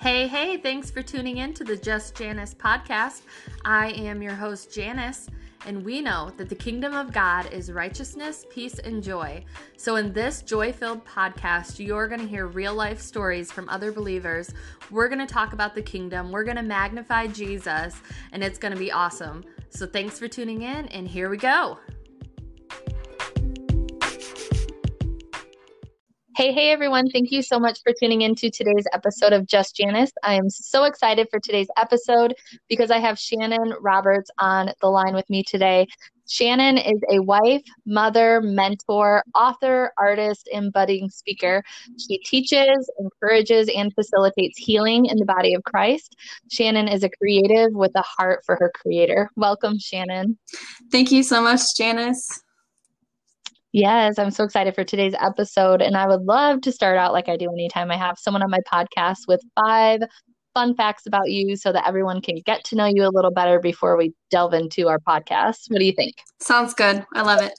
[0.00, 3.22] Hey, hey, thanks for tuning in to the Just Janice podcast.
[3.64, 5.26] I am your host, Janice,
[5.66, 9.44] and we know that the kingdom of God is righteousness, peace, and joy.
[9.76, 13.90] So, in this joy filled podcast, you're going to hear real life stories from other
[13.90, 14.54] believers.
[14.88, 17.96] We're going to talk about the kingdom, we're going to magnify Jesus,
[18.30, 19.42] and it's going to be awesome.
[19.70, 21.76] So, thanks for tuning in, and here we go.
[26.38, 27.10] Hey, hey, everyone.
[27.10, 30.12] Thank you so much for tuning in to today's episode of Just Janice.
[30.22, 32.32] I am so excited for today's episode
[32.68, 35.88] because I have Shannon Roberts on the line with me today.
[36.28, 41.64] Shannon is a wife, mother, mentor, author, artist, and budding speaker.
[42.06, 46.14] She teaches, encourages, and facilitates healing in the body of Christ.
[46.52, 49.28] Shannon is a creative with a heart for her creator.
[49.34, 50.38] Welcome, Shannon.
[50.92, 52.44] Thank you so much, Janice.
[53.72, 55.82] Yes, I'm so excited for today's episode.
[55.82, 58.50] And I would love to start out like I do anytime I have someone on
[58.50, 60.00] my podcast with five
[60.54, 63.60] fun facts about you so that everyone can get to know you a little better
[63.60, 65.68] before we delve into our podcast.
[65.68, 66.16] What do you think?
[66.40, 67.04] Sounds good.
[67.14, 67.52] I love it.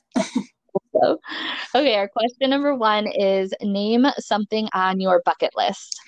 [0.94, 1.20] so,
[1.76, 6.00] okay, our question number one is name something on your bucket list.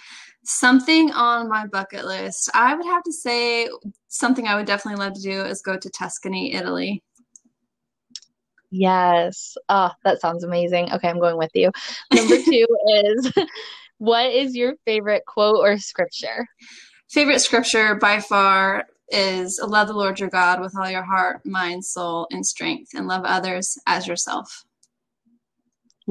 [0.44, 2.50] Something on my bucket list.
[2.56, 3.70] I would have to say
[4.08, 7.04] something I would definitely love to do is go to Tuscany, Italy.
[8.72, 9.58] Yes.
[9.70, 10.92] Oh, that sounds amazing.
[10.94, 11.72] Okay, I'm going with you.
[12.14, 13.34] Number two is
[13.98, 16.48] what is your favorite quote or scripture?
[17.10, 21.84] Favorite scripture by far is love the Lord your God with all your heart, mind,
[21.84, 24.64] soul, and strength, and love others as yourself.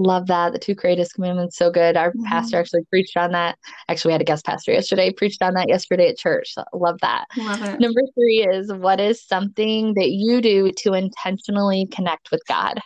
[0.01, 0.55] Love that.
[0.55, 1.95] The two greatest commandments, so good.
[1.95, 2.25] Our mm-hmm.
[2.25, 3.59] pastor actually preached on that.
[3.89, 6.55] Actually, we had a guest pastor yesterday, preached on that yesterday at church.
[6.55, 7.27] So love that.
[7.37, 7.81] Love it.
[7.81, 12.81] Number three is what is something that you do to intentionally connect with God?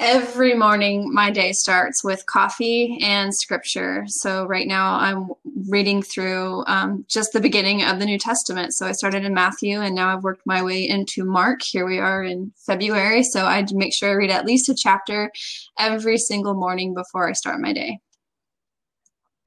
[0.00, 4.04] Every morning, my day starts with coffee and scripture.
[4.06, 5.30] So, right now, I'm
[5.68, 8.74] reading through um, just the beginning of the New Testament.
[8.74, 11.62] So, I started in Matthew and now I've worked my way into Mark.
[11.62, 13.24] Here we are in February.
[13.24, 15.32] So, I make sure I read at least a chapter
[15.80, 17.98] every single morning before I start my day.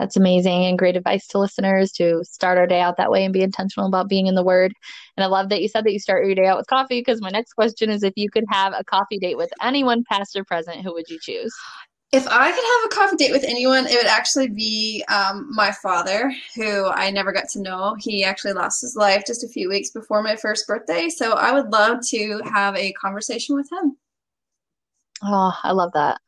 [0.01, 3.31] That's amazing and great advice to listeners to start our day out that way and
[3.31, 4.73] be intentional about being in the Word.
[5.15, 7.21] And I love that you said that you start your day out with coffee because
[7.21, 10.43] my next question is if you could have a coffee date with anyone, past or
[10.43, 11.53] present, who would you choose?
[12.11, 15.71] If I could have a coffee date with anyone, it would actually be um, my
[15.71, 17.95] father, who I never got to know.
[17.99, 21.09] He actually lost his life just a few weeks before my first birthday.
[21.09, 23.97] So I would love to have a conversation with him.
[25.21, 26.19] Oh, I love that.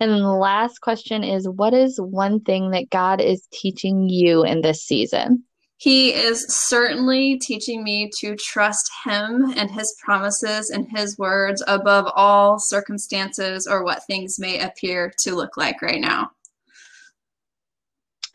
[0.00, 4.44] And then the last question is what is one thing that God is teaching you
[4.44, 5.44] in this season?
[5.78, 12.10] He is certainly teaching me to trust Him and His promises and His words above
[12.16, 16.30] all circumstances or what things may appear to look like right now.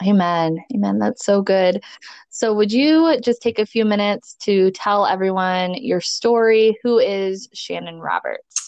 [0.07, 0.57] Amen.
[0.73, 0.99] Amen.
[0.99, 1.83] That's so good.
[2.29, 6.77] So, would you just take a few minutes to tell everyone your story?
[6.83, 8.62] Who is Shannon Roberts?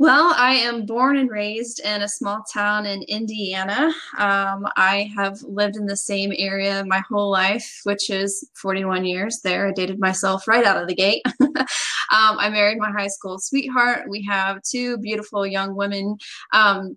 [0.00, 3.92] Well, I am born and raised in a small town in Indiana.
[4.16, 9.40] Um, I have lived in the same area my whole life, which is 41 years
[9.42, 9.66] there.
[9.66, 11.22] I dated myself right out of the gate.
[11.40, 11.56] um,
[12.10, 14.04] I married my high school sweetheart.
[14.08, 16.16] We have two beautiful young women.
[16.52, 16.96] Um,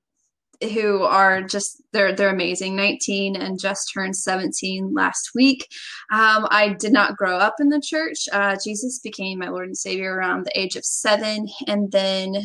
[0.76, 5.68] who are just they're they're amazing 19 and just turned 17 last week
[6.12, 9.76] um, i did not grow up in the church uh, jesus became my lord and
[9.76, 12.36] savior around the age of seven and then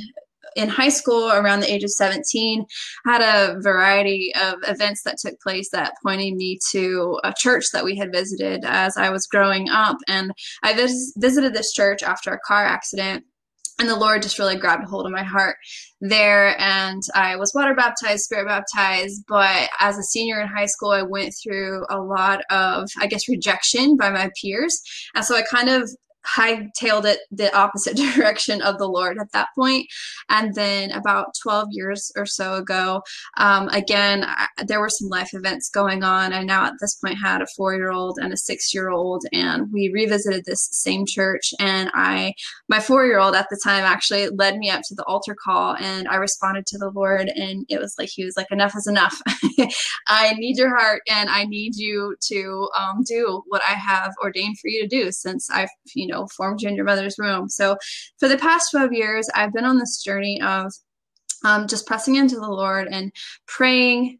[0.56, 2.65] in high school around the age of 17
[3.06, 7.84] had a variety of events that took place that pointed me to a church that
[7.84, 12.33] we had visited as i was growing up and i vis- visited this church after
[12.33, 13.25] a car accident
[13.78, 15.56] and the Lord just really grabbed a hold of my heart
[16.00, 16.59] there.
[16.59, 19.25] And I was water baptized, spirit baptized.
[19.28, 23.28] But as a senior in high school, I went through a lot of, I guess,
[23.28, 24.81] rejection by my peers.
[25.15, 25.91] And so I kind of
[26.27, 29.87] hightailed it the opposite direction of the Lord at that point.
[30.29, 33.03] And then about 12 years or so ago,
[33.39, 36.33] um, again, I, there were some life events going on.
[36.33, 39.25] I now at this point had a four year old and a six year old,
[39.33, 41.53] and we revisited this same church.
[41.61, 42.34] And I,
[42.69, 45.77] my four year old at the time actually led me up to the altar call,
[45.77, 47.31] and I responded to the Lord.
[47.34, 49.21] And it was like, He was like, enough is enough.
[50.07, 54.59] I need your heart, and I need you to um, do what I have ordained
[54.59, 57.48] for you to do since I've, you know, know, formed you in your mother's womb.
[57.48, 57.77] So
[58.18, 60.72] for the past 12 years, I've been on this journey of
[61.45, 63.13] um, just pressing into the Lord and
[63.47, 64.18] praying,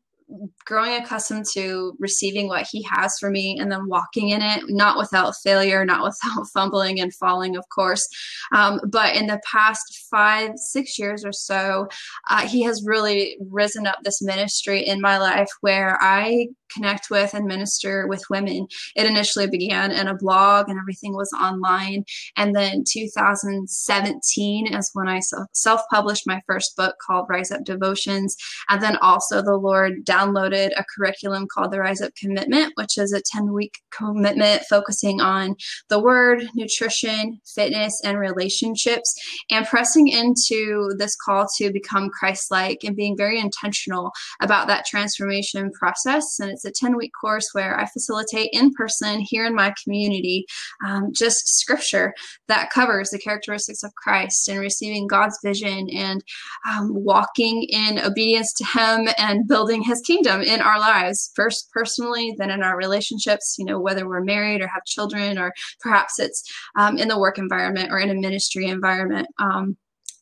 [0.65, 4.99] growing accustomed to receiving what he has for me and then walking in it not
[4.99, 8.07] without failure not without fumbling and falling of course
[8.53, 11.87] um, but in the past five six years or so
[12.29, 17.35] uh, he has really risen up this ministry in my life where i connect with
[17.35, 18.67] and minister with women.
[18.95, 22.05] It initially began in a blog and everything was online.
[22.37, 25.21] And then 2017 is when I
[25.53, 28.37] self published my first book called Rise Up Devotions.
[28.69, 33.13] And then also the Lord downloaded a curriculum called the Rise Up Commitment, which is
[33.13, 35.57] a 10 week commitment focusing on
[35.89, 39.15] the word, nutrition, fitness, and relationships,
[39.51, 44.85] and pressing into this call to become Christ like and being very intentional about that
[44.87, 46.39] transformation process.
[46.41, 50.47] And it's a 10 week course where I facilitate in person here in my community
[50.85, 52.15] um, just scripture
[52.49, 56.23] that covers the characteristics of Christ and receiving God's vision and
[56.71, 62.35] um, walking in obedience to Him and building His kingdom in our lives, first personally,
[62.39, 66.43] then in our relationships, you know, whether we're married or have children, or perhaps it's
[66.79, 69.29] um, in the work environment or in a ministry environment.
[69.39, 69.77] Um,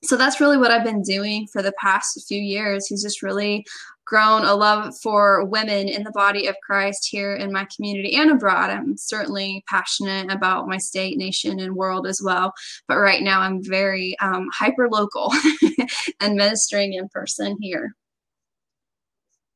[0.05, 2.87] so that's really what I've been doing for the past few years.
[2.87, 3.65] He's just really
[4.07, 8.31] grown a love for women in the body of Christ here in my community and
[8.31, 8.71] abroad.
[8.71, 12.53] I'm certainly passionate about my state, nation, and world as well.
[12.89, 15.33] But right now, I'm very um, hyper local
[16.21, 17.95] and ministering in person here.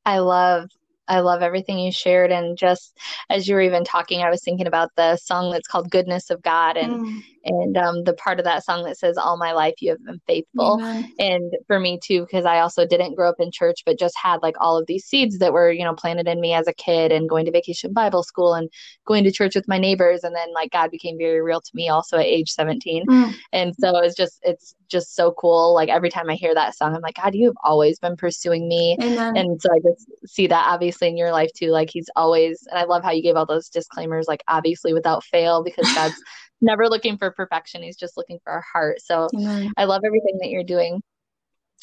[0.07, 0.71] I love
[1.09, 2.31] I love everything you shared.
[2.31, 2.97] And just
[3.31, 6.43] as you were even talking, I was thinking about the song that's called Goodness of
[6.43, 9.75] God and mm and um, the part of that song that says all my life
[9.81, 11.13] you have been faithful Amen.
[11.19, 14.43] and for me too because i also didn't grow up in church but just had
[14.43, 17.13] like all of these seeds that were you know planted in me as a kid
[17.13, 18.69] and going to vacation bible school and
[19.07, 21.89] going to church with my neighbors and then like god became very real to me
[21.89, 23.35] also at age 17 mm.
[23.53, 26.95] and so it's just it's just so cool like every time i hear that song
[26.95, 29.37] i'm like god you've always been pursuing me Amen.
[29.37, 32.79] and so i just see that obviously in your life too like he's always and
[32.79, 36.21] i love how you gave all those disclaimers like obviously without fail because god's
[36.61, 37.83] never looking for perfection.
[37.83, 39.01] He's just looking for our heart.
[39.01, 39.69] So mm-hmm.
[39.77, 41.03] I love everything that you're doing.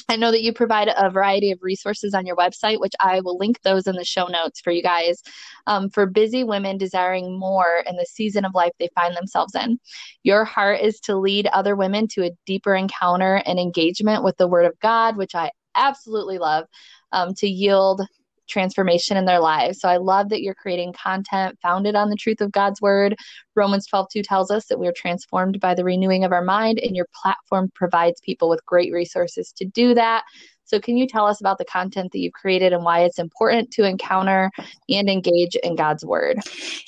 [0.07, 3.39] I know that you provide a variety of resources on your website, which I will
[3.39, 5.23] link those in the show notes for you guys.
[5.65, 9.79] Um, for busy women desiring more in the season of life they find themselves in,
[10.21, 14.47] your heart is to lead other women to a deeper encounter and engagement with the
[14.47, 16.65] Word of God, which I absolutely love,
[17.12, 18.01] um, to yield
[18.47, 19.80] transformation in their lives.
[19.80, 23.15] So I love that you're creating content founded on the truth of God's word.
[23.56, 26.95] Romans 12 2 tells us that we're transformed by the renewing of our mind, and
[26.95, 30.24] your platform provides people with great resources to do that.
[30.65, 33.71] So, can you tell us about the content that you've created and why it's important
[33.71, 34.51] to encounter
[34.89, 36.39] and engage in God's Word?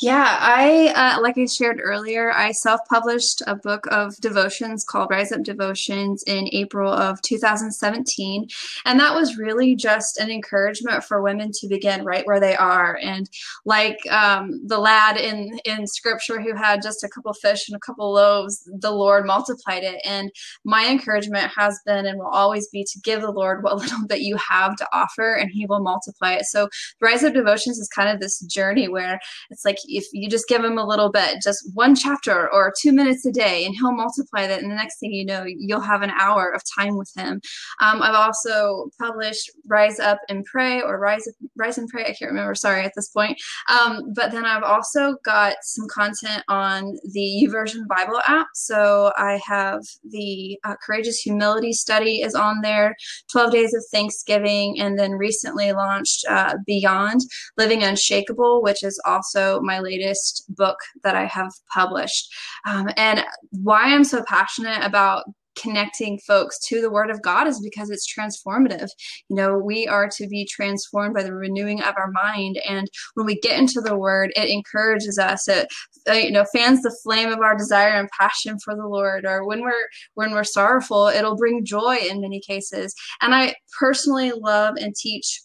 [0.01, 5.09] Yeah, I, uh, like I shared earlier, I self published a book of devotions called
[5.12, 8.47] Rise Up Devotions in April of 2017.
[8.85, 12.97] And that was really just an encouragement for women to begin right where they are.
[13.01, 13.29] And
[13.65, 17.79] like um, the lad in, in scripture who had just a couple fish and a
[17.79, 20.01] couple loaves, the Lord multiplied it.
[20.03, 20.31] And
[20.63, 24.21] my encouragement has been and will always be to give the Lord what little that
[24.21, 26.45] you have to offer and he will multiply it.
[26.45, 26.69] So
[27.01, 29.19] Rise Up Devotions is kind of this journey where
[29.49, 32.91] it's like if you just give him a little bit, just one chapter or two
[32.91, 34.61] minutes a day, and he'll multiply that.
[34.61, 37.41] And the next thing you know, you'll have an hour of time with him.
[37.81, 42.03] Um, I've also published Rise Up and Pray or Rise, Rise and Pray.
[42.03, 43.37] I can't remember, sorry, at this point.
[43.69, 48.47] Um, but then I've also got some content on the YouVersion Bible app.
[48.53, 52.95] So I have the uh, Courageous Humility study is on there,
[53.31, 57.21] 12 days of Thanksgiving, and then recently launched uh, Beyond
[57.57, 62.25] Living Unshakable, which is also my latest book that I have published.
[62.65, 65.24] Um, and why I'm so passionate about
[65.61, 68.89] connecting folks to the word of God is because it's transformative.
[69.29, 72.59] You know, we are to be transformed by the renewing of our mind.
[72.67, 75.47] And when we get into the word, it encourages us.
[75.47, 75.67] It,
[76.09, 79.25] uh, you know, fans the flame of our desire and passion for the Lord.
[79.25, 82.93] Or when we're, when we're sorrowful, it'll bring joy in many cases.
[83.21, 85.41] And I personally love and teach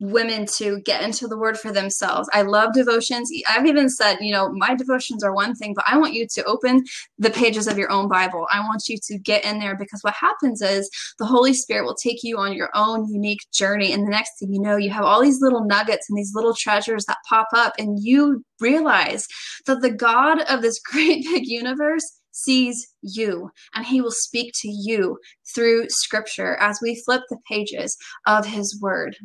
[0.00, 2.28] women to get into the word for themselves.
[2.32, 3.30] I love devotions.
[3.48, 6.44] I've even said, you know, my devotions are one thing, but I want you to
[6.44, 6.84] open
[7.18, 8.46] the pages of your own Bible.
[8.50, 10.88] I want you to get in there because what happens is
[11.18, 13.92] the Holy Spirit will take you on your own unique journey.
[13.92, 16.54] And the next thing you know, you have all these little nuggets and these little
[16.54, 19.26] treasures that pop up, and you realize
[19.66, 24.68] that the God of this great big universe sees you and he will speak to
[24.68, 25.18] you
[25.54, 29.16] through scripture as we flip the pages of his word.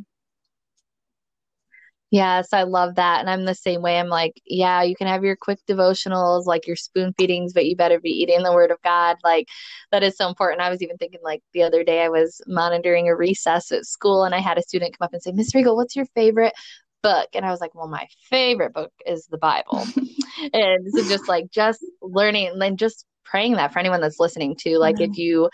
[2.13, 3.22] Yes, I love that.
[3.22, 3.98] And I'm the same way.
[3.98, 7.75] I'm like, yeah, you can have your quick devotionals, like your spoon feedings, but you
[7.75, 9.17] better be eating the word of God.
[9.24, 9.48] Like,
[9.91, 10.62] that is so important.
[10.62, 14.25] I was even thinking, like, the other day I was monitoring a recess at school
[14.25, 16.53] and I had a student come up and say, Miss Regal, what's your favorite
[17.01, 17.29] book?
[17.34, 19.84] And I was like, well, my favorite book is the Bible.
[20.53, 24.56] and so just like, just learning and then just praying that for anyone that's listening
[24.56, 24.78] to.
[24.78, 25.50] Like, if you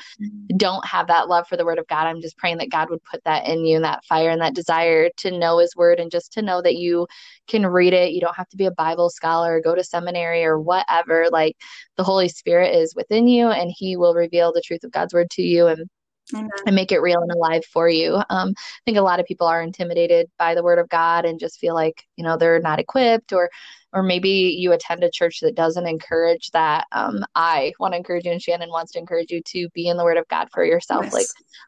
[0.57, 3.01] don't have that love for the word of God, I'm just praying that God would
[3.09, 6.11] put that in you and that fire and that desire to know his word and
[6.11, 7.07] just to know that you
[7.47, 8.11] can read it.
[8.11, 11.27] You don't have to be a Bible scholar, go to seminary or whatever.
[11.31, 11.55] Like,
[11.95, 15.29] the Holy Spirit is within you and he will reveal the truth of God's word
[15.31, 15.67] to you.
[15.67, 15.89] And
[16.33, 16.49] Amen.
[16.65, 18.15] and make it real and alive for you.
[18.29, 21.39] Um, I think a lot of people are intimidated by the word of God and
[21.39, 23.49] just feel like, you know, they're not equipped or
[23.93, 26.85] or maybe you attend a church that doesn't encourage that.
[26.91, 29.97] Um, I want to encourage you and Shannon wants to encourage you to be in
[29.97, 31.05] the word of God for yourself.
[31.05, 31.13] Yes.
[31.13, 31.27] Like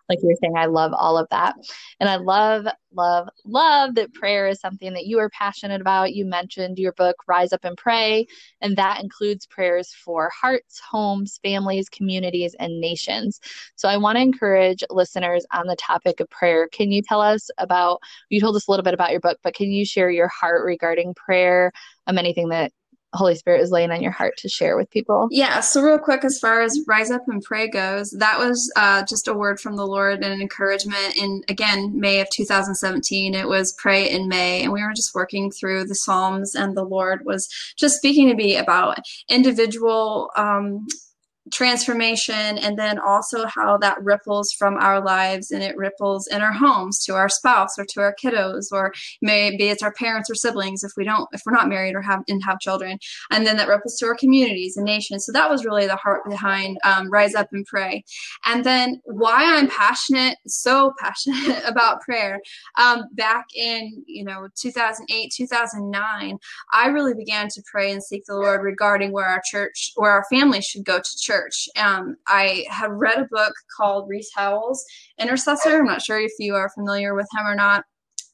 [0.09, 1.55] like you're saying, I love all of that.
[1.99, 6.13] And I love, love, love that prayer is something that you are passionate about.
[6.13, 8.27] You mentioned your book, Rise Up and Pray,
[8.59, 13.39] and that includes prayers for hearts, homes, families, communities, and nations.
[13.75, 16.67] So I want to encourage listeners on the topic of prayer.
[16.67, 19.55] Can you tell us about, you told us a little bit about your book, but
[19.55, 21.71] can you share your heart regarding prayer?
[22.11, 22.71] Um, anything that
[23.13, 25.27] Holy Spirit is laying on your heart to share with people?
[25.31, 25.59] Yeah.
[25.59, 29.27] So, real quick, as far as Rise Up and Pray goes, that was uh, just
[29.27, 31.17] a word from the Lord and an encouragement.
[31.17, 35.51] In again, May of 2017, it was Pray in May, and we were just working
[35.51, 38.99] through the Psalms, and the Lord was just speaking to me about
[39.29, 40.29] individual.
[40.37, 40.87] Um,
[41.51, 46.53] transformation and then also how that ripples from our lives and it ripples in our
[46.53, 50.83] homes to our spouse or to our kiddos or maybe it's our parents or siblings
[50.83, 52.97] if we don't if we're not married or have and have children.
[53.31, 55.25] And then that ripples to our communities and nations.
[55.25, 58.03] So that was really the heart behind um, rise up and pray.
[58.45, 62.39] And then why i'm passionate so passionate about prayer
[62.79, 66.37] um, back in you know 2008 2009
[66.73, 70.25] i really began to pray and seek the lord regarding where our church where our
[70.31, 71.69] family should go to church church.
[71.77, 74.83] Um, I had read a book called Rees Howells
[75.19, 75.79] Intercessor.
[75.79, 77.83] I'm not sure if you are familiar with him or not.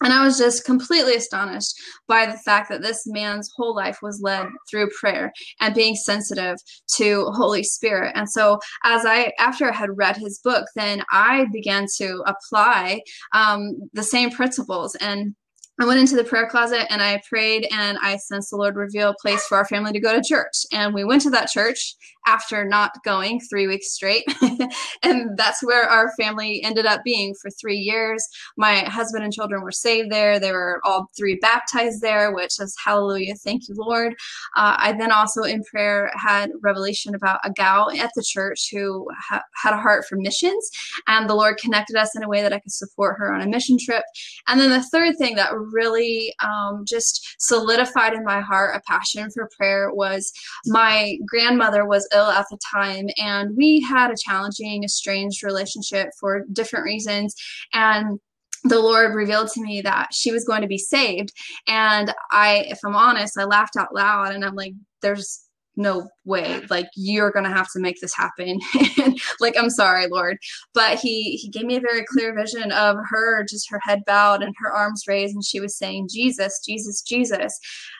[0.03, 1.73] And I was just completely astonished
[2.07, 6.57] by the fact that this man's whole life was led through prayer and being sensitive
[6.97, 8.11] to Holy Spirit.
[8.13, 13.01] And so, as I, after I had read his book, then I began to apply
[13.33, 14.93] um, the same principles.
[14.95, 15.35] And
[15.79, 19.09] I went into the prayer closet and I prayed and I sensed the Lord reveal
[19.09, 20.65] a place for our family to go to church.
[20.73, 24.25] And we went to that church after not going three weeks straight.
[25.03, 28.27] and that's where our family ended up being for three years.
[28.57, 30.39] My husband and children were saved there.
[30.39, 33.35] They were all three baptized there, which is hallelujah.
[33.35, 34.13] Thank you, Lord.
[34.55, 39.07] Uh, I then also in prayer had revelation about a gal at the church who
[39.29, 40.69] ha- had a heart for missions.
[41.07, 43.47] And the Lord connected us in a way that I could support her on a
[43.47, 44.03] mission trip.
[44.47, 49.29] And then the third thing that really um, just solidified in my heart a passion
[49.31, 50.31] for prayer was
[50.65, 56.45] my grandmother was ill at the time, and we had a challenging, estranged relationship for
[56.51, 57.35] different reasons.
[57.73, 58.19] And
[58.63, 61.31] the Lord revealed to me that she was going to be saved.
[61.67, 65.43] And I, if I'm honest, I laughed out loud and I'm like, there's
[65.75, 68.59] no way like you're gonna have to make this happen.
[69.39, 70.37] Like i'm sorry lord
[70.73, 74.43] but he he gave me a very clear vision of her just her head bowed
[74.43, 77.59] and her arms raised and she was saying jesus jesus jesus.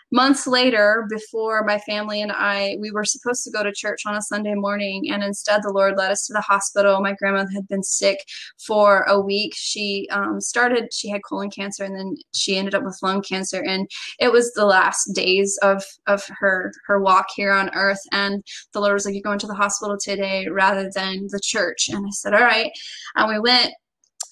[0.10, 4.16] Months later before my family and i we were supposed to go to church on
[4.16, 7.02] a sunday morning and instead the lord led us to the hospital.
[7.02, 8.20] My grandmother had been sick
[8.58, 9.54] for a week.
[9.56, 13.62] She um, started she had colon cancer and then she ended up with lung cancer
[13.62, 18.44] and it was the last days of of her her walk here on earth and
[18.74, 22.06] the lord was like you're going to the hospital today rather than the church and
[22.06, 22.72] i said all right
[23.16, 23.74] and we went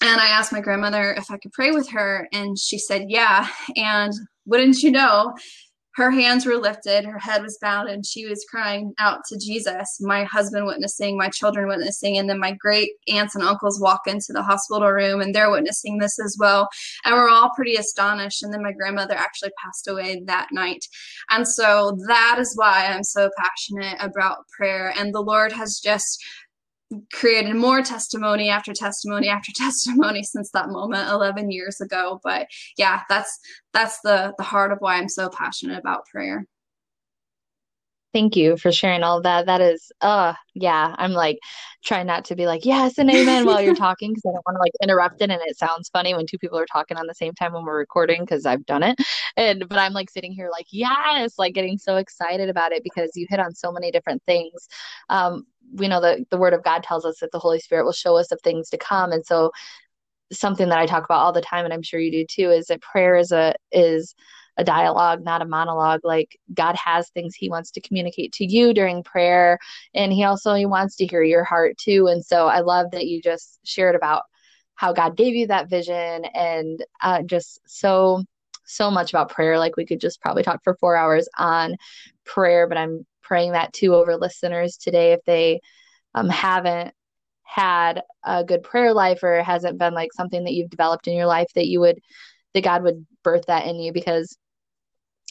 [0.02, 3.48] and I asked my grandmother if I could pray with her, and she said, Yeah.
[3.76, 4.12] And
[4.44, 5.34] wouldn't you know,
[5.96, 9.96] her hands were lifted, her head was bowed, and she was crying out to Jesus.
[10.00, 14.34] My husband witnessing, my children witnessing, and then my great aunts and uncles walk into
[14.34, 16.68] the hospital room and they're witnessing this as well.
[17.04, 18.42] And we're all pretty astonished.
[18.42, 20.84] And then my grandmother actually passed away that night.
[21.30, 24.92] And so that is why I'm so passionate about prayer.
[24.98, 26.22] And the Lord has just
[27.12, 32.20] created more testimony after testimony after testimony since that moment 11 years ago.
[32.22, 33.38] But yeah that's
[33.72, 36.46] that's the the heart of why i'm so passionate about prayer
[38.16, 41.38] thank you for sharing all that that is uh yeah i'm like
[41.84, 44.56] trying not to be like yes and amen while you're talking because i don't want
[44.56, 47.14] to like interrupt it and it sounds funny when two people are talking on the
[47.14, 48.96] same time when we're recording because i've done it
[49.36, 53.10] and but i'm like sitting here like yes like getting so excited about it because
[53.16, 54.66] you hit on so many different things
[55.10, 55.44] um
[55.74, 58.16] we know that the word of God tells us that the Holy Spirit will show
[58.16, 59.10] us of things to come.
[59.10, 59.50] And so
[60.32, 62.66] something that I talk about all the time, and I'm sure you do too, is
[62.66, 64.14] that prayer is a is
[64.56, 66.00] a dialogue, not a monologue.
[66.04, 69.58] Like God has things He wants to communicate to you during prayer,
[69.94, 72.06] and He also He wants to hear your heart too.
[72.08, 74.22] And so I love that you just shared about
[74.74, 78.22] how God gave you that vision, and uh, just so
[78.66, 79.58] so much about prayer.
[79.58, 81.76] Like we could just probably talk for four hours on
[82.24, 85.60] prayer, but I'm praying that too over listeners today if they
[86.14, 86.94] um, haven't
[87.42, 91.26] had a good prayer life or hasn't been like something that you've developed in your
[91.26, 92.00] life that you would
[92.54, 94.36] that God would birth that in you because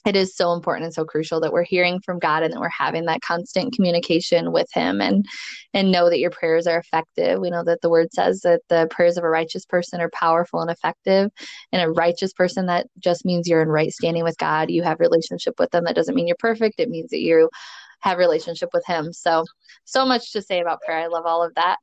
[0.06, 2.70] it is so important and so crucial that we're hearing from God and that we're
[2.70, 5.26] having that constant communication with him and
[5.74, 7.40] and know that your prayers are effective.
[7.40, 10.62] We know that the word says that the prayers of a righteous person are powerful
[10.62, 11.32] and effective.
[11.72, 14.70] And a righteous person that just means you're in right standing with God.
[14.70, 15.84] You have relationship with them.
[15.86, 16.80] That doesn't mean you're perfect.
[16.80, 17.50] It means that you
[18.02, 19.12] have relationship with him.
[19.12, 19.46] So
[19.86, 21.00] so much to say about prayer.
[21.00, 21.78] I love all of that.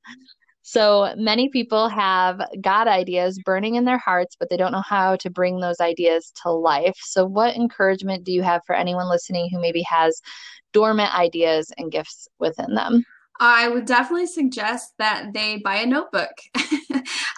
[0.63, 5.17] So many people have God ideas burning in their hearts, but they don't know how
[5.17, 6.97] to bring those ideas to life.
[7.01, 10.21] So, what encouragement do you have for anyone listening who maybe has
[10.73, 13.05] dormant ideas and gifts within them?
[13.41, 16.31] I would definitely suggest that they buy a notebook.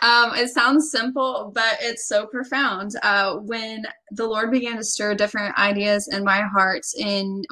[0.02, 2.90] um, it sounds simple, but it's so profound.
[3.02, 7.43] Uh, when the Lord began to stir different ideas in my heart in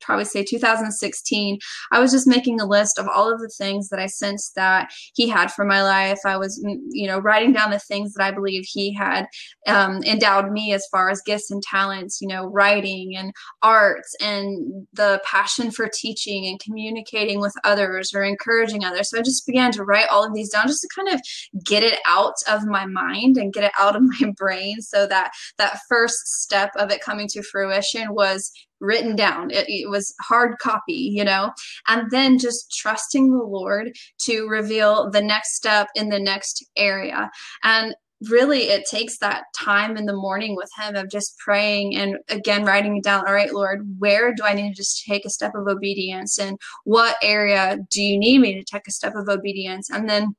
[0.00, 1.58] probably say 2016,
[1.92, 4.90] I was just making a list of all of the things that I sensed that
[5.14, 6.18] he had for my life.
[6.24, 9.26] I was, mm, you know, writing down the things that I believe he had
[9.66, 14.86] um, endowed me as far as gifts and talents, you know, writing and arts and
[14.92, 19.10] the passion for teaching and communicating with others or encouraging others.
[19.10, 21.20] So I just began to write all of these down just to kind of
[21.64, 25.32] get it out of my mind and get it out of my brain so that
[25.58, 29.50] that first step of it coming to fruition was written down.
[29.50, 31.52] It, it, was hard copy, you know,
[31.88, 37.30] and then just trusting the Lord to reveal the next step in the next area.
[37.62, 37.94] And
[38.28, 42.64] really, it takes that time in the morning with Him of just praying and again
[42.64, 43.26] writing it down.
[43.26, 46.38] All right, Lord, where do I need to just take a step of obedience?
[46.38, 49.90] And what area do you need me to take a step of obedience?
[49.90, 50.34] And then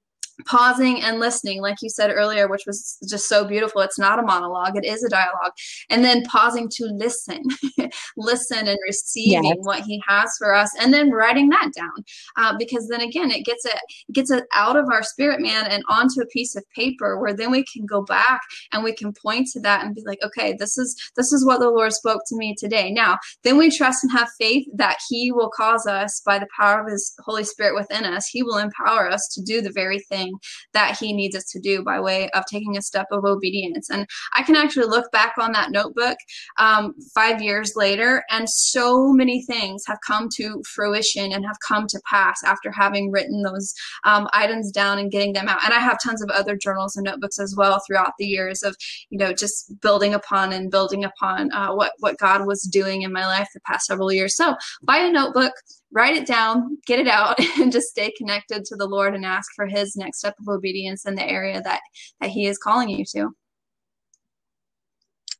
[0.45, 3.81] pausing and listening like you said earlier which was just so beautiful.
[3.81, 4.77] It's not a monologue.
[4.77, 5.53] It is a dialogue.
[5.89, 7.43] And then pausing to listen
[8.17, 9.57] listen and receiving yes.
[9.59, 12.03] what he has for us and then writing that down.
[12.35, 13.79] Uh, because then again it gets it
[14.11, 17.51] gets it out of our spirit man and onto a piece of paper where then
[17.51, 20.77] we can go back and we can point to that and be like okay this
[20.77, 22.91] is this is what the lord spoke to me today.
[22.91, 26.81] Now then we trust and have faith that he will cause us by the power
[26.81, 30.30] of his holy spirit within us he will empower us to do the very thing
[30.73, 33.89] that he needs us to do by way of taking a step of obedience.
[33.89, 36.17] And I can actually look back on that notebook
[36.57, 41.87] um, five years later, and so many things have come to fruition and have come
[41.87, 45.63] to pass after having written those um, items down and getting them out.
[45.63, 48.75] And I have tons of other journals and notebooks as well throughout the years of,
[49.09, 53.13] you know, just building upon and building upon uh, what what God was doing in
[53.13, 54.35] my life the past several years.
[54.35, 55.53] So buy a notebook
[55.91, 59.51] write it down, get it out, and just stay connected to the Lord and ask
[59.55, 61.81] for His next step of obedience in the area that
[62.19, 63.29] that He is calling you to.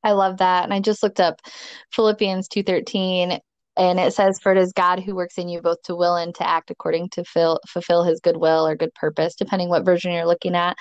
[0.04, 1.42] I love that, and I just looked up
[1.92, 3.40] Philippians two thirteen,
[3.78, 6.36] and it says, "For it is God who works in you both to will and
[6.36, 10.12] to act according to fill, fulfill His good will or good purpose, depending what version
[10.12, 10.78] you're looking at."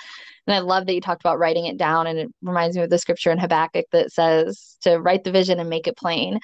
[0.47, 2.89] And I love that you talked about writing it down, and it reminds me of
[2.89, 6.39] the scripture in Habakkuk that says to write the vision and make it plain.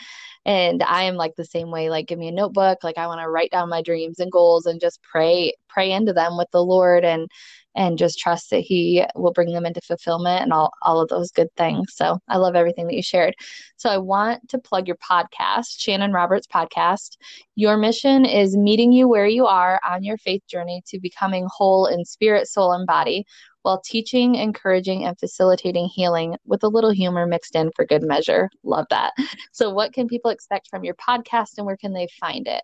[0.46, 1.90] And I am like the same way.
[1.90, 2.84] Like, give me a notebook.
[2.84, 6.14] Like, I want to write down my dreams and goals and just pray, pray into
[6.14, 7.28] them with the Lord, and
[7.78, 11.32] and just trust that He will bring them into fulfillment and all all of those
[11.32, 11.94] good things.
[11.96, 13.36] So I love everything that you shared.
[13.78, 17.18] So I want to plug your podcast, Shannon Roberts podcast.
[17.56, 21.86] Your mission is meeting you where you are on your faith journey to becoming whole
[21.86, 23.26] in spirit, soul, and body
[23.62, 28.50] while teaching, encouraging, and facilitating healing with a little humor mixed in for good measure.
[28.64, 29.14] Love that.
[29.52, 32.62] So, what can people expect from your podcast and where can they find it?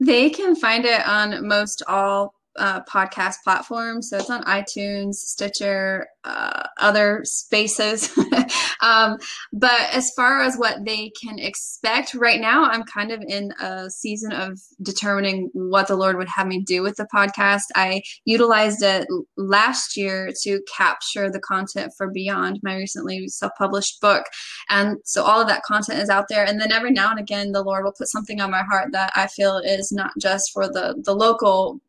[0.00, 4.10] They can find it on most all uh, podcast platforms.
[4.10, 8.10] So it's on iTunes, Stitcher, uh, other spaces.
[8.82, 9.18] um,
[9.52, 13.90] but as far as what they can expect right now, I'm kind of in a
[13.90, 17.62] season of determining what the Lord would have me do with the podcast.
[17.74, 24.00] I utilized it last year to capture the content for Beyond, my recently self published
[24.00, 24.24] book.
[24.68, 26.44] And so all of that content is out there.
[26.44, 29.12] And then every now and again, the Lord will put something on my heart that
[29.14, 31.80] I feel is not just for the, the local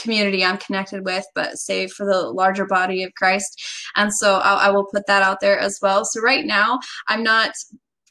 [0.00, 3.62] community I'm connected with, but save for the larger body of Christ.
[3.96, 6.04] And so I'll, I will put that out there as well.
[6.04, 7.52] So right now, I'm not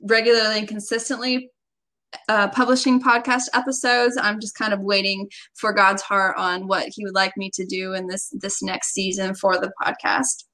[0.01, 1.49] regularly and consistently
[2.27, 4.17] uh, publishing podcast episodes.
[4.19, 7.65] I'm just kind of waiting for God's heart on what He would like me to
[7.65, 10.45] do in this this next season for the podcast.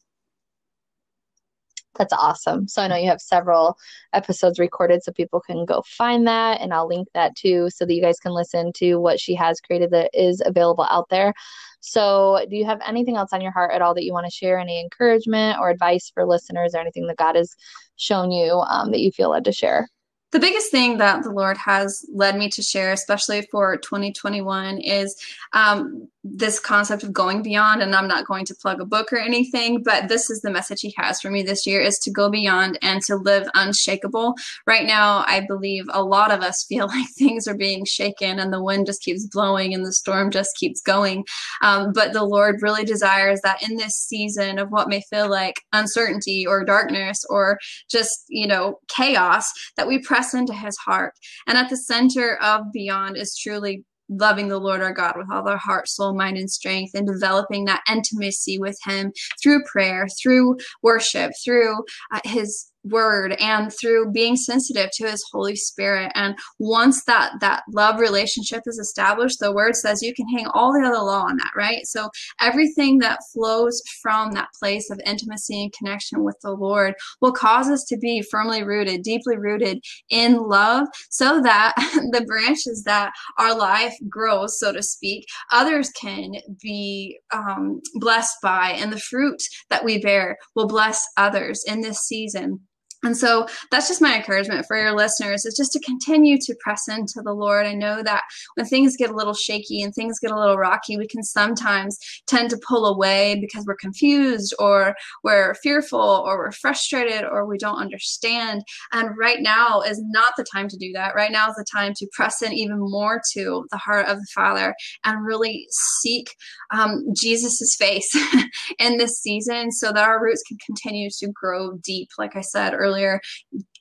[1.97, 2.67] That's awesome.
[2.67, 3.77] So I know you have several
[4.13, 7.93] episodes recorded so people can go find that and I'll link that too so that
[7.93, 11.33] you guys can listen to what she has created that is available out there.
[11.81, 14.31] So, do you have anything else on your heart at all that you want to
[14.31, 14.57] share?
[14.57, 17.55] Any encouragement or advice for listeners or anything that God has
[17.95, 19.87] shown you um, that you feel led to share?
[20.35, 25.15] the biggest thing that the Lord has led me to share, especially for 2021, is
[25.53, 27.83] um, this concept of going beyond.
[27.83, 30.81] And I'm not going to plug a book or anything, but this is the message
[30.81, 34.33] He has for me this year: is to go beyond and to live unshakable.
[34.65, 38.51] Right now, I believe a lot of us feel like things are being shaken, and
[38.51, 41.25] the wind just keeps blowing, and the storm just keeps going.
[41.61, 45.55] Um, but the Lord really desires that in this season of what may feel like
[45.73, 47.59] uncertainty or darkness or
[47.89, 51.13] just you know chaos, that we press into his heart.
[51.47, 55.47] And at the center of Beyond is truly loving the Lord our God with all
[55.47, 60.57] our heart, soul, mind, and strength, and developing that intimacy with Him through prayer, through
[60.81, 66.11] worship, through uh, His word and through being sensitive to his holy spirit.
[66.15, 70.73] And once that that love relationship is established the word says you can hang all
[70.73, 71.85] the other law on that right?
[71.85, 77.31] So everything that flows from that place of intimacy and connection with the lord will
[77.31, 81.73] cause us to be firmly rooted deeply rooted in love so that
[82.11, 88.71] the branches that our life grows so to speak others can be um, blessed by
[88.71, 92.59] and the fruit that we bear will bless others in this season
[93.05, 96.87] and so that's just my encouragement for your listeners is just to continue to press
[96.87, 97.67] into the Lord.
[97.67, 98.23] I know that
[98.55, 101.99] when things get a little shaky and things get a little rocky, we can sometimes
[102.25, 107.59] tend to pull away because we're confused or we're fearful or we're frustrated or we
[107.59, 108.63] don't understand.
[108.91, 111.13] And right now is not the time to do that.
[111.13, 114.27] Right now is the time to press in even more to the heart of the
[114.33, 115.67] Father and really
[116.01, 116.35] seek
[116.71, 118.09] um, Jesus's face
[118.79, 122.73] in this season so that our roots can continue to grow deep, like I said
[122.73, 123.21] earlier earlier,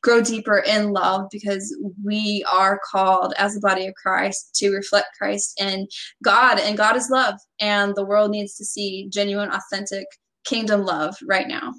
[0.03, 5.09] grow deeper in love because we are called as the body of Christ to reflect
[5.17, 5.89] Christ and
[6.23, 10.07] God, and God is love, and the world needs to see genuine, authentic
[10.45, 11.73] kingdom love right now.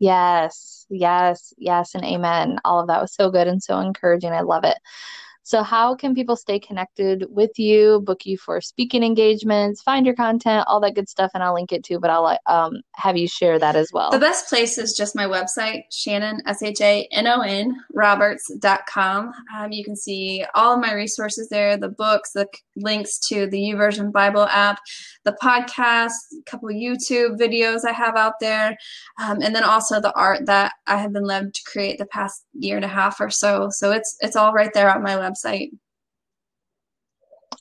[0.00, 2.60] Yes, yes, yes, and amen.
[2.64, 4.32] All of that was so good and so encouraging.
[4.32, 4.78] I love it.
[5.48, 10.14] So, how can people stay connected with you, book you for speaking engagements, find your
[10.14, 11.30] content, all that good stuff?
[11.32, 14.10] And I'll link it too, but I'll um, have you share that as well.
[14.10, 19.32] The best place is just my website, Shannon, S H A N O N, Roberts.com.
[19.56, 22.46] Um, you can see all of my resources there the books, the
[22.82, 24.80] links to the YouVersion Bible app,
[25.24, 28.76] the podcast, a couple YouTube videos I have out there,
[29.22, 32.44] um, and then also the art that I have been led to create the past
[32.54, 33.68] year and a half or so.
[33.70, 35.70] So it's it's all right there on my website website.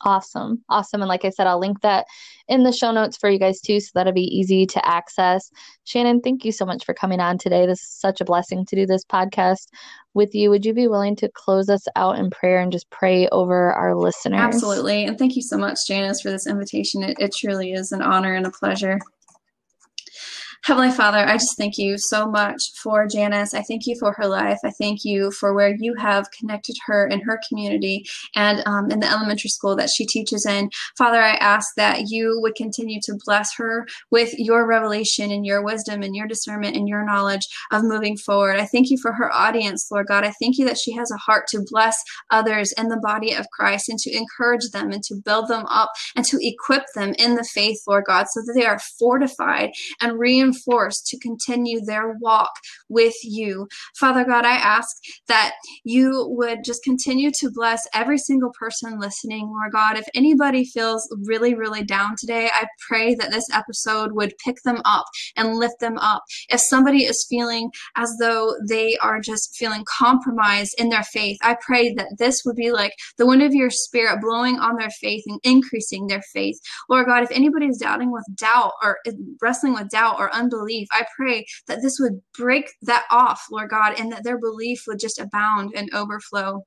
[0.03, 0.63] Awesome.
[0.69, 1.01] Awesome.
[1.01, 2.05] And like I said, I'll link that
[2.47, 5.49] in the show notes for you guys too, so that'll be easy to access.
[5.85, 7.65] Shannon, thank you so much for coming on today.
[7.65, 9.67] This is such a blessing to do this podcast
[10.13, 10.49] with you.
[10.49, 13.95] Would you be willing to close us out in prayer and just pray over our
[13.95, 14.39] listeners?
[14.39, 15.05] Absolutely.
[15.05, 17.01] And thank you so much, Janice, for this invitation.
[17.01, 18.99] It, it truly is an honor and a pleasure.
[20.63, 23.53] Heavenly Father, I just thank you so much for Janice.
[23.53, 24.57] I thank you for her life.
[24.65, 28.99] I thank you for where you have connected her in her community and um, in
[28.99, 30.69] the elementary school that she teaches in.
[30.97, 35.63] Father, I ask that you would continue to bless her with your revelation and your
[35.63, 38.59] wisdom and your discernment and your knowledge of moving forward.
[38.59, 40.25] I thank you for her audience, Lord God.
[40.25, 41.97] I thank you that she has a heart to bless
[42.29, 45.91] others in the body of Christ and to encourage them and to build them up
[46.15, 50.19] and to equip them in the faith, Lord God, so that they are fortified and
[50.19, 52.51] reinforced reinforced to continue their walk
[52.89, 53.67] with you.
[53.99, 54.87] Father God, I ask
[55.27, 59.97] that you would just continue to bless every single person listening, Lord God.
[59.97, 64.81] If anybody feels really, really down today, I pray that this episode would pick them
[64.85, 65.05] up
[65.35, 66.23] and lift them up.
[66.49, 71.57] If somebody is feeling as though they are just feeling compromised in their faith, I
[71.65, 75.23] pray that this would be like the wind of your spirit blowing on their faith
[75.27, 76.57] and increasing their faith.
[76.89, 78.99] Lord God, if anybody is doubting with doubt or
[79.41, 80.87] wrestling with doubt or unbelief.
[80.91, 84.99] I pray that this would break that off, Lord God, and that their belief would
[84.99, 86.63] just abound and overflow.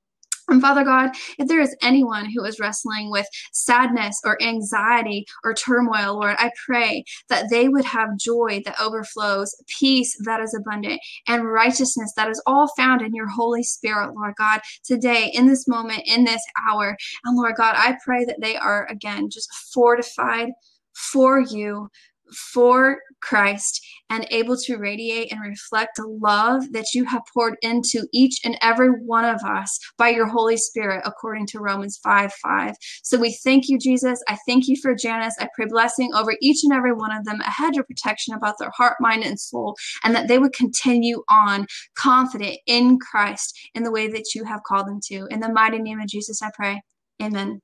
[0.51, 5.53] And Father God, if there is anyone who is wrestling with sadness or anxiety or
[5.53, 10.99] turmoil, Lord, I pray that they would have joy that overflows, peace that is abundant,
[11.27, 15.69] and righteousness that is all found in your Holy Spirit, Lord God, today, in this
[15.69, 16.97] moment, in this hour.
[17.23, 20.49] And Lord God, I pray that they are, again, just fortified
[20.93, 21.89] for you
[22.33, 28.07] for Christ and able to radiate and reflect the love that you have poured into
[28.11, 32.75] each and every one of us by your Holy Spirit, according to Romans 5 5.
[33.03, 34.21] So we thank you, Jesus.
[34.27, 35.35] I thank you for Janice.
[35.39, 38.71] I pray blessing over each and every one of them, a hedge protection about their
[38.75, 41.65] heart, mind, and soul, and that they would continue on
[41.95, 45.27] confident in Christ in the way that you have called them to.
[45.31, 46.81] In the mighty name of Jesus, I pray.
[47.21, 47.61] Amen.